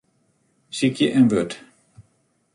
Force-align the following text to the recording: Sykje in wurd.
Sykje 0.77 1.07
in 1.17 1.29
wurd. 1.31 1.51